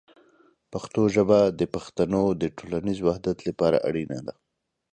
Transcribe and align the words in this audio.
پښتو 0.71 1.01
ژبه 1.15 1.39
د 1.59 1.61
پښتنو 1.73 2.23
د 2.41 2.43
ټولنیز 2.57 2.99
وحدت 3.07 3.37
لپاره 3.47 3.77
اړینه 3.87 4.19
ده. 4.27 4.33